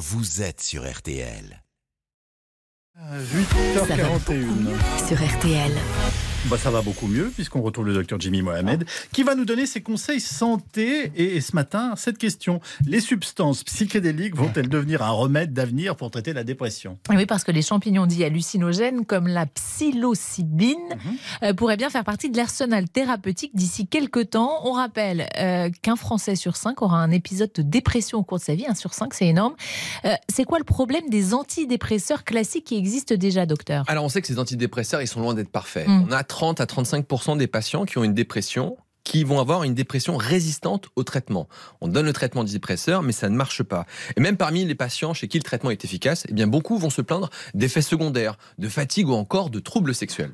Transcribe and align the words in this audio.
vous 0.00 0.40
êtes 0.40 0.62
sur 0.62 0.90
RTL. 0.90 1.62
8h41 2.98 5.06
sur 5.06 5.22
RTL. 5.22 5.72
Bah, 6.46 6.58
Ça 6.58 6.70
va 6.70 6.82
beaucoup 6.82 7.06
mieux 7.06 7.30
puisqu'on 7.34 7.62
retrouve 7.62 7.86
le 7.86 7.94
docteur 7.94 8.20
Jimmy 8.20 8.42
Mohamed 8.42 8.84
qui 9.12 9.22
va 9.22 9.34
nous 9.34 9.44
donner 9.44 9.66
ses 9.66 9.80
conseils 9.80 10.20
santé. 10.20 11.12
Et, 11.16 11.36
et 11.36 11.40
ce 11.40 11.54
matin, 11.54 11.94
cette 11.96 12.18
question. 12.18 12.60
Les 12.86 13.00
substances 13.00 13.64
psychédéliques 13.64 14.36
vont-elles 14.36 14.68
devenir 14.68 15.02
un 15.02 15.10
remède 15.10 15.52
d'avenir 15.52 15.96
pour 15.96 16.10
traiter 16.10 16.32
la 16.32 16.44
dépression? 16.44 16.98
Oui, 17.08 17.26
parce 17.26 17.44
que 17.44 17.52
les 17.52 17.62
champignons 17.62 18.06
dits 18.06 18.24
hallucinogènes, 18.24 19.04
comme 19.04 19.26
la 19.26 19.46
psilocybine, 19.46 20.76
euh, 21.42 21.54
pourraient 21.54 21.76
bien 21.76 21.90
faire 21.90 22.04
partie 22.04 22.30
de 22.30 22.36
l'arsenal 22.36 22.88
thérapeutique 22.88 23.54
d'ici 23.54 23.86
quelques 23.86 24.30
temps. 24.30 24.60
On 24.64 24.72
rappelle 24.72 25.28
euh, 25.38 25.70
qu'un 25.82 25.96
Français 25.96 26.36
sur 26.36 26.56
cinq 26.56 26.82
aura 26.82 26.98
un 26.98 27.10
épisode 27.10 27.52
de 27.54 27.62
dépression 27.62 28.18
au 28.18 28.22
cours 28.22 28.38
de 28.38 28.44
sa 28.44 28.54
vie. 28.54 28.66
Un 28.66 28.74
sur 28.74 28.94
cinq, 28.94 29.14
c'est 29.14 29.26
énorme. 29.26 29.54
Euh, 30.04 30.14
c'est 30.28 30.44
quoi 30.44 30.58
le 30.58 30.64
problème 30.64 31.08
des 31.10 31.34
antidépresseurs 31.34 32.24
classiques 32.24 32.64
qui 32.64 32.76
existent 32.76 33.14
déjà, 33.14 33.46
docteur? 33.46 33.84
Alors 33.88 34.04
on 34.04 34.08
sait 34.08 34.20
que 34.20 34.26
ces 34.26 34.38
antidépresseurs, 34.38 35.02
ils 35.02 35.08
sont 35.08 35.20
loin 35.20 35.34
d'être 35.34 35.50
parfaits. 35.50 35.88
Mm. 35.88 36.06
On 36.08 36.12
a 36.12 36.22
30 36.30 36.60
à 36.60 36.64
35% 36.64 37.36
des 37.36 37.48
patients 37.48 37.84
qui 37.84 37.98
ont 37.98 38.04
une 38.04 38.14
dépression 38.14 38.76
qui 39.02 39.24
vont 39.24 39.40
avoir 39.40 39.64
une 39.64 39.74
dépression 39.74 40.16
résistante 40.16 40.88
au 40.94 41.02
traitement. 41.02 41.48
On 41.80 41.88
donne 41.88 42.04
le 42.06 42.12
traitement 42.12 42.42
antidépresseur, 42.42 43.02
mais 43.02 43.12
ça 43.12 43.28
ne 43.30 43.34
marche 43.34 43.62
pas. 43.64 43.86
Et 44.16 44.20
même 44.20 44.36
parmi 44.36 44.64
les 44.64 44.74
patients 44.76 45.14
chez 45.14 45.26
qui 45.26 45.38
le 45.38 45.42
traitement 45.42 45.70
est 45.70 45.84
efficace, 45.84 46.24
eh 46.28 46.32
bien 46.34 46.46
beaucoup 46.46 46.78
vont 46.78 46.90
se 46.90 47.02
plaindre 47.02 47.30
d'effets 47.54 47.82
secondaires, 47.82 48.36
de 48.58 48.68
fatigue 48.68 49.08
ou 49.08 49.14
encore 49.14 49.50
de 49.50 49.58
troubles 49.58 49.94
sexuels. 49.94 50.32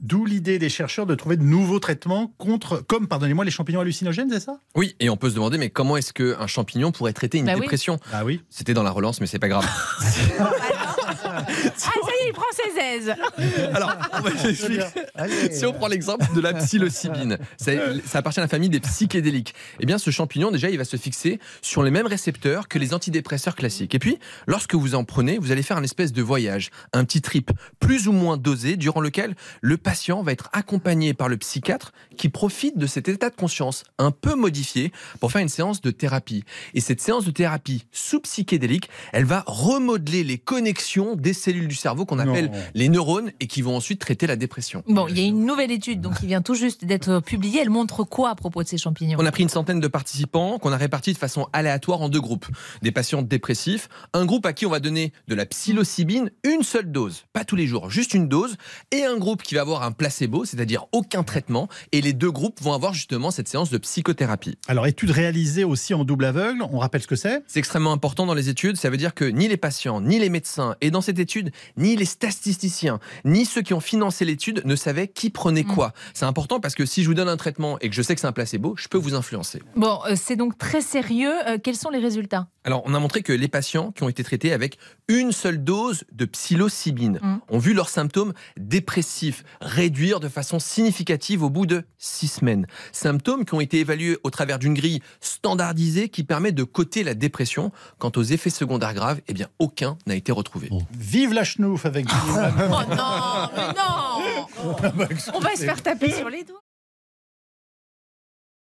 D'où 0.00 0.24
l'idée 0.24 0.58
des 0.58 0.70
chercheurs 0.70 1.06
de 1.06 1.14
trouver 1.14 1.36
de 1.36 1.42
nouveaux 1.44 1.78
traitements 1.78 2.32
contre, 2.38 2.78
comme, 2.86 3.06
pardonnez-moi, 3.06 3.44
les 3.44 3.50
champignons 3.50 3.80
hallucinogènes, 3.80 4.30
c'est 4.30 4.40
ça? 4.40 4.58
Oui, 4.74 4.96
et 4.98 5.10
on 5.10 5.16
peut 5.16 5.28
se 5.30 5.34
demander, 5.34 5.58
mais 5.58 5.70
comment 5.70 5.96
est-ce 5.96 6.12
qu'un 6.12 6.46
champignon 6.46 6.90
pourrait 6.90 7.12
traiter 7.12 7.38
une 7.38 7.46
Bah 7.46 7.52
oui. 7.54 7.60
dépression? 7.60 7.98
Ah 8.12 8.24
oui. 8.24 8.42
C'était 8.50 8.74
dans 8.74 8.82
la 8.82 8.90
relance, 8.90 9.20
mais 9.20 9.26
c'est 9.26 9.38
pas 9.38 9.48
grave. 9.48 9.66
Ah, 11.36 11.44
ça 11.76 11.90
y 11.94 12.24
est, 12.24 12.28
il 12.28 12.32
prend 12.32 12.44
ses 12.52 12.80
aises 12.80 13.14
Alors, 13.74 13.92
on 14.12 14.20
va 14.20 14.30
expliquer. 14.30 14.84
Si 15.52 15.66
on 15.66 15.72
prend 15.72 15.88
l'exemple 15.88 16.24
de 16.34 16.40
la 16.40 16.54
psilocybine, 16.54 17.38
ça, 17.56 17.72
ça 18.06 18.18
appartient 18.18 18.40
à 18.40 18.42
la 18.42 18.48
famille 18.48 18.68
des 18.68 18.80
psychédéliques. 18.80 19.54
Eh 19.80 19.86
bien, 19.86 19.98
ce 19.98 20.10
champignon, 20.10 20.50
déjà, 20.50 20.70
il 20.70 20.78
va 20.78 20.84
se 20.84 20.96
fixer 20.96 21.40
sur 21.62 21.82
les 21.82 21.90
mêmes 21.90 22.06
récepteurs 22.06 22.68
que 22.68 22.78
les 22.78 22.94
antidépresseurs 22.94 23.56
classiques. 23.56 23.94
Et 23.94 23.98
puis, 23.98 24.18
lorsque 24.46 24.74
vous 24.74 24.94
en 24.94 25.04
prenez, 25.04 25.38
vous 25.38 25.52
allez 25.52 25.62
faire 25.62 25.76
un 25.76 25.82
espèce 25.82 26.12
de 26.12 26.22
voyage, 26.22 26.70
un 26.92 27.04
petit 27.04 27.22
trip, 27.22 27.50
plus 27.80 28.08
ou 28.08 28.12
moins 28.12 28.36
dosé, 28.36 28.76
durant 28.76 29.00
lequel 29.00 29.34
le 29.60 29.76
patient 29.76 30.22
va 30.22 30.32
être 30.32 30.50
accompagné 30.52 31.14
par 31.14 31.28
le 31.28 31.36
psychiatre 31.36 31.92
qui 32.16 32.28
profite 32.28 32.78
de 32.78 32.86
cet 32.86 33.08
état 33.08 33.30
de 33.30 33.34
conscience 33.34 33.84
un 33.98 34.10
peu 34.10 34.34
modifié 34.34 34.92
pour 35.20 35.32
faire 35.32 35.42
une 35.42 35.48
séance 35.48 35.80
de 35.80 35.90
thérapie. 35.90 36.44
Et 36.74 36.80
cette 36.80 37.00
séance 37.00 37.24
de 37.24 37.30
thérapie 37.30 37.86
sous 37.92 38.20
psychédélique, 38.20 38.88
elle 39.12 39.24
va 39.24 39.44
remodeler 39.46 40.24
les 40.24 40.38
connexions 40.38 41.16
des 41.24 41.32
cellules 41.32 41.66
du 41.66 41.74
cerveau 41.74 42.04
qu'on 42.04 42.18
appelle 42.18 42.50
Non. 42.52 42.58
les 42.74 42.88
neurones 42.88 43.32
et 43.40 43.46
qui 43.46 43.62
vont 43.62 43.74
ensuite 43.74 43.98
traiter 43.98 44.26
la 44.26 44.36
dépression. 44.36 44.84
Bon, 44.86 45.08
il 45.08 45.18
y 45.18 45.22
a 45.22 45.26
une 45.26 45.44
nouvelle 45.46 45.72
étude 45.72 46.00
donc, 46.00 46.20
qui 46.20 46.26
vient 46.26 46.42
tout 46.42 46.54
juste 46.54 46.84
d'être 46.84 47.20
publiée. 47.20 47.60
Elle 47.62 47.70
montre 47.70 48.04
quoi 48.04 48.30
à 48.30 48.34
propos 48.34 48.62
de 48.62 48.68
ces 48.68 48.78
champignons? 48.78 49.16
On 49.18 49.24
a 49.24 49.32
pris 49.32 49.42
une 49.42 49.48
centaine 49.48 49.80
de 49.80 49.88
participants 49.88 50.58
qu'on 50.58 50.70
a 50.72 50.76
répartis 50.76 51.14
de 51.14 51.18
façon 51.18 51.48
aléatoire 51.52 52.02
en 52.02 52.08
deux 52.10 52.20
groupes. 52.20 52.46
Des 52.82 52.92
patients 52.92 53.22
dépressifs, 53.22 53.88
un 54.12 54.26
groupe 54.26 54.44
à 54.44 54.52
qui 54.52 54.66
on 54.66 54.70
va 54.70 54.80
donner 54.80 55.12
de 55.26 55.34
la 55.34 55.46
psilocybine, 55.46 56.30
une 56.44 56.62
seule 56.62 56.92
dose, 56.92 57.24
pas 57.32 57.44
tous 57.44 57.56
les 57.56 57.66
jours, 57.66 57.90
juste 57.90 58.12
une 58.12 58.28
dose, 58.28 58.56
et 58.92 59.04
un 59.04 59.16
groupe 59.16 59.42
qui 59.42 59.54
va 59.54 59.62
avoir 59.62 59.82
un 59.82 59.92
placebo, 59.92 60.44
c'est-à-dire 60.44 60.84
aucun 60.92 61.22
traitement, 61.22 61.68
et 61.92 62.02
les 62.02 62.12
deux 62.12 62.30
groupes 62.30 62.60
vont 62.60 62.74
avoir 62.74 62.92
justement 62.92 63.30
cette 63.30 63.48
séance 63.48 63.70
de 63.70 63.78
psychothérapie. 63.78 64.58
Alors, 64.68 64.86
étude 64.86 65.10
réalisée 65.10 65.64
aussi 65.64 65.94
en 65.94 66.04
double 66.04 66.26
aveugle, 66.26 66.62
on 66.70 66.78
rappelle 66.78 67.00
ce 67.00 67.06
que 67.06 67.16
c'est? 67.16 67.42
C'est 67.46 67.58
extrêmement 67.58 67.92
important 67.92 68.26
dans 68.26 68.34
les 68.34 68.50
études, 68.50 68.76
ça 68.76 68.90
veut 68.90 68.96
dire 68.98 69.14
que 69.14 69.24
ni 69.24 69.48
les 69.48 69.56
patients, 69.56 70.00
ni 70.00 70.18
les 70.18 70.28
médecins, 70.28 70.76
et 70.80 70.90
dans 70.90 71.00
cette 71.00 71.13
étude, 71.20 71.50
ni 71.76 71.96
les 71.96 72.04
statisticiens, 72.04 73.00
ni 73.24 73.44
ceux 73.44 73.62
qui 73.62 73.74
ont 73.74 73.80
financé 73.80 74.24
l'étude 74.24 74.62
ne 74.64 74.76
savaient 74.76 75.08
qui 75.08 75.30
prenait 75.30 75.64
quoi. 75.64 75.92
C'est 76.12 76.26
important 76.26 76.60
parce 76.60 76.74
que 76.74 76.86
si 76.86 77.02
je 77.02 77.08
vous 77.08 77.14
donne 77.14 77.28
un 77.28 77.36
traitement 77.36 77.78
et 77.80 77.88
que 77.88 77.94
je 77.94 78.02
sais 78.02 78.14
que 78.14 78.20
c'est 78.20 78.26
un 78.26 78.32
placebo, 78.32 78.74
je 78.76 78.88
peux 78.88 78.98
vous 78.98 79.14
influencer. 79.14 79.62
Bon, 79.76 79.98
euh, 80.06 80.14
c'est 80.16 80.36
donc 80.36 80.58
très 80.58 80.80
sérieux. 80.80 81.34
Euh, 81.48 81.58
quels 81.62 81.76
sont 81.76 81.90
les 81.90 81.98
résultats? 81.98 82.48
Alors, 82.64 82.82
on 82.86 82.94
a 82.94 82.98
montré 82.98 83.22
que 83.22 83.32
les 83.32 83.48
patients 83.48 83.92
qui 83.92 84.02
ont 84.04 84.08
été 84.08 84.24
traités 84.24 84.52
avec 84.52 84.78
une 85.08 85.32
seule 85.32 85.62
dose 85.62 86.04
de 86.12 86.24
psilocybine 86.24 87.20
Mm. 87.22 87.36
ont 87.50 87.58
vu 87.58 87.74
leurs 87.74 87.90
symptômes 87.90 88.32
dépressifs 88.56 89.44
réduire 89.60 90.18
de 90.18 90.28
façon 90.28 90.58
significative 90.58 91.42
au 91.42 91.50
bout 91.50 91.66
de 91.66 91.84
six 91.98 92.28
semaines. 92.28 92.66
Symptômes 92.92 93.44
qui 93.44 93.52
ont 93.54 93.60
été 93.60 93.80
évalués 93.80 94.16
au 94.24 94.30
travers 94.30 94.58
d'une 94.58 94.72
grille 94.74 95.00
standardisée 95.20 96.08
qui 96.08 96.24
permet 96.24 96.52
de 96.52 96.64
coter 96.64 97.04
la 97.04 97.12
dépression. 97.14 97.70
Quant 97.98 98.12
aux 98.16 98.22
effets 98.22 98.48
secondaires 98.50 98.94
graves, 98.94 99.20
eh 99.28 99.34
bien, 99.34 99.48
aucun 99.58 99.98
n'a 100.06 100.14
été 100.14 100.32
retrouvé. 100.32 100.70
Vive 100.92 101.34
la 101.34 101.44
chenouf 101.44 101.84
avec. 101.84 102.06
Oh 102.16 102.94
non, 102.96 103.50
mais 103.56 103.68
non 103.74 104.46
On 105.34 105.38
va 105.40 105.54
se 105.56 105.64
faire 105.64 105.82
taper 105.82 106.10
sur 106.12 106.30
les 106.30 106.44
doigts. 106.44 106.62